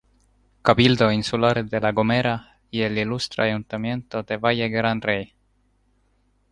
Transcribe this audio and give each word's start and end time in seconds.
Cabildo 0.63 1.11
Insular 1.11 1.63
de 1.63 1.79
La 1.79 1.91
Gomera 1.91 2.57
y 2.71 2.81
el 2.81 2.97
Ilustre 2.97 3.43
Ayuntamiento 3.51 4.23
de 4.23 4.37
Valle 4.37 4.67
Gran 4.67 4.99
Rey. 4.99 5.33